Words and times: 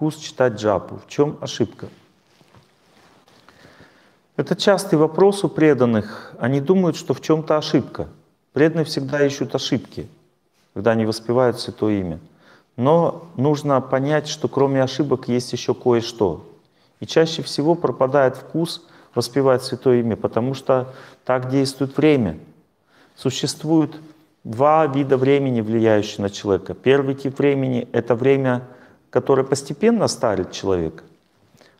вкус 0.00 0.16
читать 0.16 0.54
джапу. 0.54 0.98
В 1.06 1.10
чем 1.10 1.36
ошибка? 1.42 1.88
Это 4.34 4.56
частый 4.56 4.98
вопрос 4.98 5.44
у 5.44 5.50
преданных. 5.50 6.32
Они 6.38 6.62
думают, 6.62 6.96
что 6.96 7.12
в 7.12 7.20
чем-то 7.20 7.58
ошибка. 7.58 8.08
Преданные 8.54 8.86
всегда 8.86 9.22
ищут 9.22 9.54
ошибки, 9.54 10.08
когда 10.72 10.92
они 10.92 11.04
воспевают 11.04 11.60
Святое 11.60 12.00
Имя. 12.00 12.18
Но 12.76 13.26
нужно 13.36 13.78
понять, 13.82 14.26
что 14.26 14.48
кроме 14.48 14.82
ошибок 14.82 15.28
есть 15.28 15.52
еще 15.52 15.74
кое-что. 15.74 16.48
И 17.00 17.06
чаще 17.06 17.42
всего 17.42 17.74
пропадает 17.74 18.38
вкус 18.38 18.86
воспевать 19.14 19.62
Святое 19.64 20.00
Имя, 20.00 20.16
потому 20.16 20.54
что 20.54 20.94
так 21.26 21.50
действует 21.50 21.98
время. 21.98 22.38
Существует 23.16 24.00
два 24.44 24.86
вида 24.86 25.18
времени, 25.18 25.60
влияющие 25.60 26.22
на 26.22 26.30
человека. 26.30 26.72
Первый 26.72 27.14
тип 27.16 27.38
времени— 27.38 27.86
это 27.92 28.14
время, 28.14 28.66
которое 29.10 29.44
постепенно 29.44 30.08
старит 30.08 30.52
человека. 30.52 31.04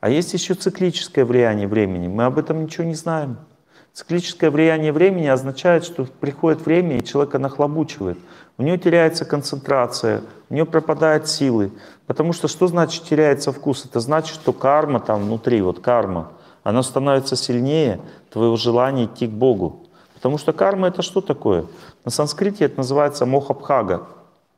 А 0.00 0.08
есть 0.08 0.32
еще 0.32 0.54
циклическое 0.54 1.24
влияние 1.24 1.66
времени. 1.66 2.06
Мы 2.08 2.24
об 2.24 2.38
этом 2.38 2.62
ничего 2.62 2.84
не 2.84 2.94
знаем. 2.94 3.38
Циклическое 3.92 4.50
влияние 4.50 4.92
времени 4.92 5.26
означает, 5.26 5.84
что 5.84 6.04
приходит 6.04 6.64
время, 6.66 6.98
и 6.98 7.04
человека 7.04 7.38
нахлобучивает. 7.38 8.18
У 8.58 8.62
него 8.62 8.76
теряется 8.76 9.24
концентрация, 9.24 10.22
у 10.50 10.54
него 10.54 10.66
пропадают 10.66 11.28
силы. 11.28 11.72
Потому 12.06 12.34
что 12.34 12.46
что 12.46 12.66
значит 12.66 13.04
теряется 13.04 13.52
вкус? 13.52 13.86
Это 13.86 14.00
значит, 14.00 14.34
что 14.34 14.52
карма 14.52 15.00
там 15.00 15.22
внутри, 15.22 15.62
вот 15.62 15.80
карма, 15.80 16.32
она 16.62 16.82
становится 16.82 17.36
сильнее 17.36 18.00
твоего 18.30 18.56
желания 18.56 19.06
идти 19.06 19.26
к 19.26 19.30
Богу. 19.30 19.86
Потому 20.14 20.36
что 20.36 20.52
карма 20.52 20.88
это 20.88 21.00
что 21.00 21.22
такое? 21.22 21.64
На 22.04 22.10
санскрите 22.10 22.66
это 22.66 22.78
называется 22.78 23.24
моха-бхага. 23.24 24.06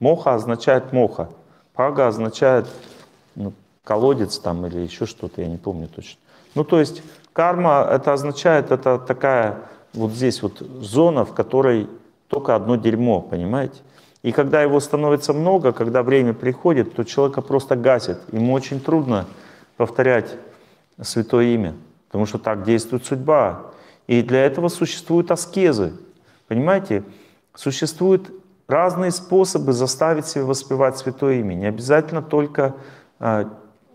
Моха 0.00 0.34
означает 0.34 0.92
моха. 0.92 1.28
Бхага 1.76 2.06
означает 2.06 2.66
ну, 3.34 3.52
колодец 3.84 4.38
там 4.38 4.64
или 4.64 4.78
еще 4.78 5.04
что-то, 5.04 5.42
я 5.42 5.46
не 5.46 5.58
помню 5.58 5.88
точно. 5.88 6.18
Ну 6.54 6.64
то 6.64 6.80
есть 6.80 7.02
Карма 7.34 7.86
это 7.90 8.14
означает, 8.14 8.70
это 8.70 8.98
такая 8.98 9.58
вот 9.92 10.12
здесь 10.12 10.40
вот 10.40 10.58
зона, 10.58 11.26
в 11.26 11.34
которой 11.34 11.86
только 12.28 12.56
одно 12.56 12.76
дерьмо, 12.76 13.20
понимаете? 13.20 13.82
И 14.22 14.32
когда 14.32 14.62
его 14.62 14.80
становится 14.80 15.34
много, 15.34 15.72
когда 15.72 16.02
время 16.02 16.32
приходит, 16.32 16.94
то 16.94 17.04
человека 17.04 17.42
просто 17.42 17.76
гасит. 17.76 18.18
Ему 18.32 18.54
очень 18.54 18.80
трудно 18.80 19.26
повторять 19.76 20.34
святое 21.02 21.44
имя, 21.48 21.74
потому 22.08 22.24
что 22.24 22.38
так 22.38 22.64
действует 22.64 23.04
судьба. 23.04 23.66
И 24.06 24.22
для 24.22 24.46
этого 24.46 24.68
существуют 24.68 25.30
аскезы. 25.30 25.92
Понимаете? 26.48 27.04
Существуют 27.54 28.30
разные 28.68 29.10
способы 29.10 29.72
заставить 29.72 30.26
себя 30.26 30.44
воспевать 30.44 30.98
святое 30.98 31.40
имя. 31.40 31.54
Не 31.54 31.66
обязательно 31.66 32.22
только 32.22 32.74
а, 33.18 33.48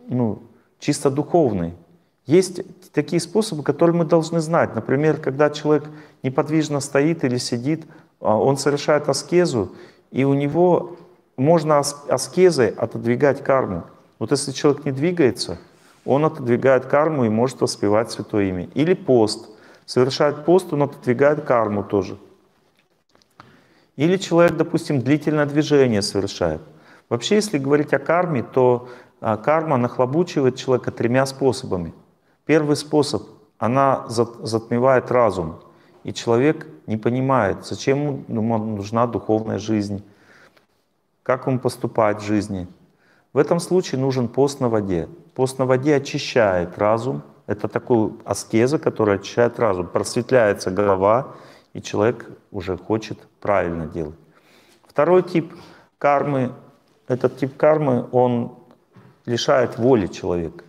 ну, 0.08 0.44
чисто 0.80 1.10
духовный. 1.10 1.74
Есть 2.26 2.62
такие 2.94 3.20
способы, 3.20 3.64
которые 3.64 3.96
мы 3.96 4.06
должны 4.06 4.40
знать. 4.40 4.76
Например, 4.76 5.18
когда 5.18 5.50
человек 5.50 5.90
неподвижно 6.24 6.80
стоит 6.80 7.24
или 7.24 7.38
сидит, 7.38 7.86
а, 8.20 8.38
он 8.38 8.58
совершает 8.58 9.10
аскезу, 9.10 9.74
и 10.12 10.24
у 10.24 10.34
него 10.34 10.98
можно 11.38 11.80
аскезой 11.80 12.70
отодвигать 12.70 13.44
карму. 13.44 13.84
Вот 14.20 14.32
если 14.32 14.52
человек 14.52 14.86
не 14.86 14.92
двигается, 14.92 15.58
он 16.06 16.26
отодвигает 16.26 16.86
карму 16.86 17.26
и 17.26 17.30
может 17.30 17.62
воспевать 17.62 18.12
Святое 18.12 18.50
Имя. 18.50 18.70
Или 18.74 18.94
пост. 18.94 19.50
Совершает 19.86 20.46
пост, 20.46 20.72
он 20.74 20.84
отодвигает 20.84 21.44
карму 21.44 21.84
тоже. 21.84 22.18
Или 23.96 24.18
человек, 24.18 24.58
допустим, 24.58 25.02
длительное 25.02 25.46
движение 25.46 26.02
совершает. 26.02 26.62
Вообще, 27.10 27.36
если 27.36 27.58
говорить 27.58 27.94
о 27.94 28.00
карме, 28.00 28.44
то 28.44 28.90
а, 29.20 29.38
карма 29.38 29.78
нахлобучивает 29.78 30.56
человека 30.56 30.92
тремя 30.92 31.26
способами. 31.26 31.94
Первый 32.46 32.76
способ— 32.76 33.24
она 33.62 34.06
затмевает 34.08 35.12
разум, 35.12 35.60
и 36.04 36.12
человек 36.12 36.66
не 36.88 36.98
понимает, 36.98 37.64
зачем 37.64 38.26
ему 38.28 38.58
нужна 38.58 39.06
духовная 39.06 39.60
жизнь, 39.60 40.04
как 41.22 41.46
ему 41.46 41.60
поступать 41.60 42.22
в 42.22 42.26
жизни. 42.26 42.68
В 43.34 43.38
этом 43.38 43.60
случае 43.60 44.02
нужен 44.02 44.28
пост 44.28 44.62
на 44.62 44.68
воде. 44.68 45.08
Пост 45.36 45.60
на 45.60 45.68
воде 45.68 45.96
очищает 45.96 46.80
разум. 46.80 47.22
Это 47.46 47.68
такой 47.68 48.14
аскеза, 48.26 48.80
которая 48.80 49.18
очищает 49.18 49.60
разум. 49.60 49.86
Просветляется 49.86 50.72
голова, 50.72 51.36
и 51.74 51.82
человек 51.82 52.30
уже 52.52 52.78
хочет 52.78 53.18
правильно 53.40 53.88
делать. 53.88 54.16
Второй 54.84 55.24
тип 55.24 55.54
кармы, 55.98 56.54
этот 57.08 57.38
тип 57.38 57.56
кармы, 57.56 58.08
он 58.12 58.56
лишает 59.26 59.78
воли 59.78 60.08
человека. 60.08 60.66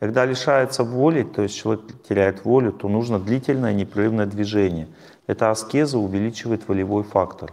Когда 0.00 0.24
лишается 0.24 0.84
воли, 0.84 1.24
то 1.24 1.42
есть 1.42 1.56
человек 1.56 1.82
теряет 2.08 2.44
волю, 2.44 2.72
то 2.72 2.88
нужно 2.88 3.18
длительное 3.18 3.74
непрерывное 3.74 4.26
движение. 4.26 4.88
Эта 5.26 5.50
аскеза 5.50 5.98
увеличивает 5.98 6.68
волевой 6.68 7.02
фактор. 7.02 7.52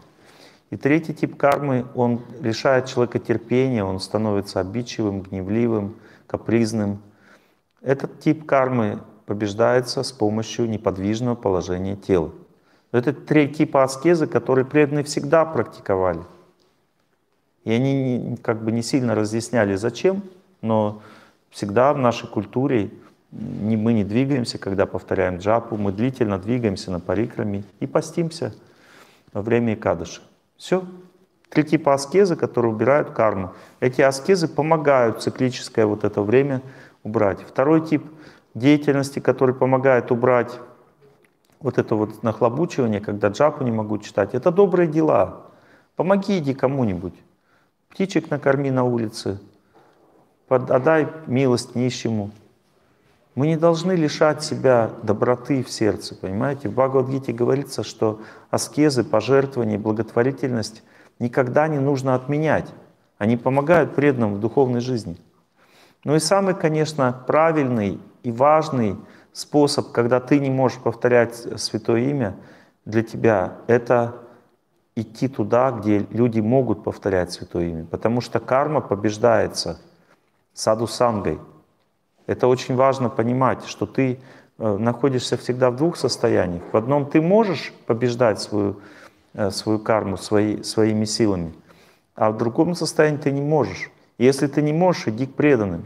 И 0.70 0.78
третий 0.78 1.14
тип 1.14 1.38
кармы, 1.38 1.86
он 1.96 2.22
лишает 2.42 2.86
человека 2.86 3.20
терпения, 3.20 3.84
он 3.84 4.00
становится 4.00 4.60
обидчивым, 4.60 5.22
гневливым, 5.22 5.96
капризным. 6.28 7.02
Этот 7.82 8.20
тип 8.20 8.46
кармы 8.46 9.00
побеждается 9.26 10.04
с 10.04 10.12
помощью 10.12 10.70
неподвижного 10.70 11.36
положения 11.36 11.96
тела. 11.96 12.32
Это 12.96 13.14
три 13.14 13.48
типа 13.48 13.84
аскезы, 13.84 14.28
которые 14.28 14.66
преданные 14.66 15.04
всегда 15.04 15.46
практиковали. 15.46 16.22
И 17.64 17.72
они 17.72 18.38
как 18.42 18.64
бы 18.64 18.72
не 18.72 18.84
сильно 18.84 19.16
разъясняли, 19.16 19.76
зачем, 19.76 20.22
но 20.62 21.02
Всегда 21.56 21.94
в 21.94 21.98
нашей 21.98 22.28
культуре 22.28 22.90
не, 23.32 23.78
мы 23.78 23.94
не 23.94 24.04
двигаемся, 24.04 24.58
когда 24.58 24.86
повторяем 24.86 25.38
джапу, 25.38 25.78
мы 25.78 25.94
длительно 25.94 26.38
двигаемся 26.38 26.92
на 26.92 27.00
парикраме 27.00 27.64
и 27.80 27.88
постимся 27.88 28.54
во 29.32 29.42
время 29.42 29.76
Икадыши. 29.76 30.22
Все. 30.58 30.84
Три 31.48 31.64
типа 31.64 31.94
аскезы, 31.94 32.36
которые 32.36 32.74
убирают 32.74 33.12
карму. 33.12 33.54
Эти 33.80 34.02
аскезы 34.02 34.50
помогают 34.50 35.22
циклическое 35.24 35.86
вот 35.86 36.04
это 36.04 36.22
время 36.22 36.62
убрать. 37.04 37.40
Второй 37.48 37.88
тип 37.88 38.04
деятельности, 38.54 39.20
который 39.20 39.56
помогает 39.56 40.12
убрать 40.12 40.60
вот 41.66 41.80
это 41.80 41.96
вот 41.96 42.22
нахлобучивание, 42.22 43.02
когда 43.02 43.30
джапу 43.30 43.64
не 43.64 43.72
могу 43.72 43.98
читать, 43.98 44.36
это 44.36 44.52
добрые 44.52 44.88
дела. 44.88 45.48
Помоги, 45.96 46.38
иди 46.38 46.54
кому-нибудь. 46.54 47.16
Птичек 47.90 48.30
накорми 48.30 48.70
на 48.70 48.84
улице, 48.84 49.40
отдай 50.48 51.08
милость 51.26 51.74
нищему. 51.74 52.30
Мы 53.34 53.48
не 53.48 53.58
должны 53.58 53.94
лишать 53.94 54.44
себя 54.44 54.92
доброты 55.02 55.64
в 55.64 55.72
сердце, 55.72 56.14
понимаете? 56.14 56.70
В 56.70 56.74
Бхагавадгите 56.74 57.34
говорится, 57.34 57.82
что 57.82 58.22
аскезы, 58.52 59.04
пожертвования, 59.04 59.80
благотворительность 59.80 60.84
никогда 61.18 61.68
не 61.68 61.80
нужно 61.80 62.14
отменять. 62.14 62.72
Они 63.18 63.38
помогают 63.38 63.96
преданным 63.96 64.36
в 64.36 64.40
духовной 64.40 64.82
жизни. 64.82 65.18
Ну 66.04 66.16
и 66.16 66.20
самый, 66.20 66.54
конечно, 66.54 67.24
правильный 67.26 68.00
и 68.22 68.32
важный 68.32 68.98
способ, 69.36 69.92
когда 69.92 70.20
ты 70.20 70.40
не 70.40 70.50
можешь 70.50 70.80
повторять 70.80 71.36
Святое 71.62 72.10
Имя 72.10 72.36
для 72.86 73.04
тебя, 73.04 73.58
это 73.68 74.16
идти 74.96 75.28
туда, 75.28 75.72
где 75.72 76.00
люди 76.10 76.40
могут 76.40 76.84
повторять 76.84 77.32
Святое 77.32 77.70
Имя. 77.70 77.86
Потому 77.86 78.22
что 78.22 78.40
карма 78.40 78.82
побеждается– 78.82 79.80
саду 80.56 80.88
сангой. 80.88 81.40
Это 82.26 82.48
очень 82.48 82.76
важно 82.76 83.10
понимать, 83.10 83.66
что 83.66 83.86
ты 83.86 84.20
э, 84.58 84.78
находишься 84.78 85.38
всегда 85.38 85.70
в 85.70 85.76
двух 85.76 85.98
состояниях. 85.98 86.64
В 86.72 86.78
одном 86.78 87.06
ты 87.06 87.22
можешь 87.22 87.72
побеждать 87.86 88.42
свою, 88.42 88.80
э, 89.34 89.52
свою 89.52 89.78
карму 89.78 90.18
свои, 90.18 90.64
своими 90.64 91.06
силами, 91.06 91.54
а 92.16 92.32
в 92.32 92.38
другом 92.38 92.74
состоянии 92.74 93.18
ты 93.18 93.32
не 93.32 93.42
можешь. 93.42 93.92
Если 94.18 94.48
ты 94.48 94.62
не 94.62 94.74
можешь, 94.74 95.08
иди 95.08 95.28
к 95.28 95.36
преданным. 95.36 95.86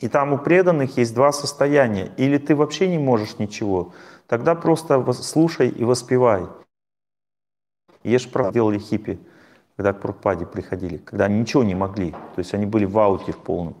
И 0.00 0.08
там 0.08 0.32
у 0.32 0.38
преданных 0.38 0.96
есть 0.96 1.14
два 1.14 1.32
состояния. 1.32 2.12
Или 2.16 2.38
ты 2.38 2.54
вообще 2.54 2.88
не 2.88 2.98
можешь 2.98 3.38
ничего, 3.38 3.92
тогда 4.26 4.54
просто 4.54 5.12
слушай 5.12 5.68
и 5.68 5.84
воспевай. 5.84 6.46
Ешь 8.04 8.30
прав 8.30 8.52
делали 8.52 8.78
хиппи 8.78 9.18
когда 9.78 9.92
к 9.92 10.00
Прабхупаде 10.00 10.44
приходили, 10.44 10.96
когда 10.96 11.26
они 11.26 11.38
ничего 11.38 11.62
не 11.62 11.76
могли, 11.76 12.10
то 12.10 12.38
есть 12.38 12.52
они 12.52 12.66
были 12.66 12.84
в 12.84 12.98
ауте 12.98 13.30
в 13.30 13.38
полном. 13.38 13.76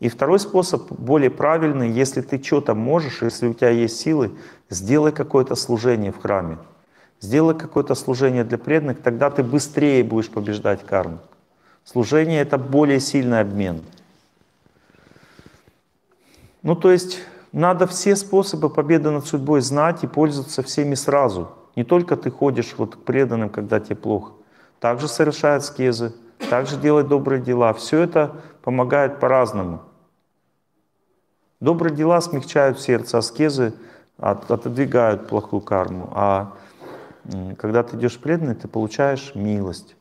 И 0.00 0.08
второй 0.08 0.40
способ, 0.40 0.90
более 0.90 1.30
правильный, 1.30 1.88
если 1.88 2.20
ты 2.20 2.42
что-то 2.42 2.74
можешь, 2.74 3.22
если 3.22 3.46
у 3.46 3.54
тебя 3.54 3.70
есть 3.70 4.00
силы, 4.00 4.32
сделай 4.70 5.12
какое-то 5.12 5.54
служение 5.54 6.10
в 6.10 6.20
храме. 6.20 6.58
Сделай 7.20 7.54
какое-то 7.54 7.94
служение 7.94 8.42
для 8.42 8.58
преданных, 8.58 9.02
тогда 9.02 9.30
ты 9.30 9.44
быстрее 9.44 10.02
будешь 10.02 10.30
побеждать 10.30 10.84
карму. 10.84 11.20
Служение— 11.84 12.40
это 12.42 12.58
более 12.58 12.98
сильный 12.98 13.38
обмен. 13.38 13.82
Ну, 16.62 16.74
то 16.74 16.90
есть 16.90 17.18
надо 17.52 17.86
все 17.86 18.16
способы 18.16 18.70
победы 18.70 19.10
над 19.10 19.26
судьбой 19.26 19.60
знать 19.60 20.04
и 20.04 20.06
пользоваться 20.06 20.62
всеми 20.62 20.94
сразу. 20.94 21.50
Не 21.76 21.84
только 21.84 22.16
ты 22.16 22.30
ходишь 22.30 22.74
вот 22.76 22.96
к 22.96 22.98
преданным, 23.00 23.48
когда 23.48 23.80
тебе 23.80 23.96
плохо 23.96 24.32
также 24.80 25.08
совершает 25.08 25.62
скезы, 25.62 26.14
также 26.48 26.76
делать 26.76 27.06
добрые 27.06 27.40
дела. 27.40 27.72
Все 27.74 28.00
это 28.00 28.40
помогает 28.62 29.20
по-разному. 29.20 29.82
Добрые 31.60 31.94
дела 31.94 32.20
смягчают 32.22 32.80
сердце, 32.80 33.18
аскезы 33.18 33.74
от, 34.16 34.50
отодвигают 34.50 35.28
плохую 35.28 35.60
карму. 35.60 36.10
А 36.14 36.54
когда 37.58 37.82
ты 37.82 37.96
идешь 37.96 38.18
преданный, 38.18 38.54
ты 38.54 38.66
получаешь 38.66 39.32
милость. 39.34 39.94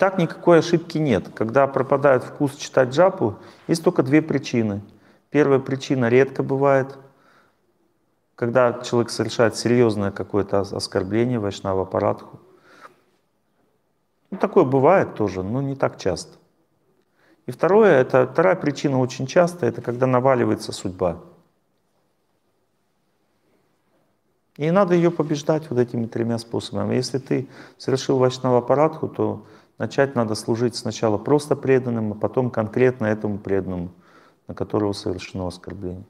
Итак, 0.00 0.16
никакой 0.16 0.60
ошибки 0.60 0.96
нет. 0.96 1.28
Когда 1.34 1.66
пропадает 1.66 2.24
вкус 2.24 2.56
читать 2.56 2.88
джапу, 2.88 3.36
есть 3.66 3.84
только 3.84 4.02
две 4.02 4.22
причины. 4.22 4.80
Первая 5.28 5.58
причина 5.58 6.08
редко 6.08 6.42
бывает, 6.42 6.96
когда 8.34 8.80
человек 8.82 9.10
совершает 9.10 9.56
серьезное 9.56 10.10
какое-то 10.10 10.60
оскорбление 10.60 11.38
вайшнава 11.38 11.84
парадху. 11.84 12.40
Ну, 14.30 14.38
такое 14.38 14.64
бывает 14.64 15.16
тоже, 15.16 15.42
но 15.42 15.60
не 15.60 15.76
так 15.76 15.98
часто. 15.98 16.38
И 17.44 17.50
второе, 17.50 18.00
это 18.00 18.26
вторая 18.26 18.56
причина 18.56 19.00
очень 19.00 19.26
часто, 19.26 19.66
это 19.66 19.82
когда 19.82 20.06
наваливается 20.06 20.72
судьба. 20.72 21.20
И 24.56 24.70
надо 24.70 24.94
ее 24.94 25.10
побеждать 25.10 25.68
вот 25.68 25.78
этими 25.78 26.06
тремя 26.06 26.38
способами. 26.38 26.94
Если 26.94 27.18
ты 27.18 27.50
совершил 27.76 28.16
вайшнава 28.16 28.62
парадху, 28.62 29.06
то 29.06 29.46
Начать 29.80 30.14
надо 30.14 30.34
служить 30.34 30.76
сначала 30.76 31.16
просто 31.16 31.56
преданным, 31.56 32.12
а 32.12 32.14
потом 32.14 32.50
конкретно 32.50 33.06
этому 33.06 33.38
преданному, 33.38 33.88
на 34.46 34.54
которого 34.54 34.92
совершено 34.92 35.46
оскорбление. 35.46 36.04